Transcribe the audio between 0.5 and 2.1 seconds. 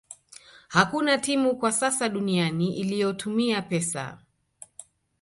Hakuna timu kwa sasa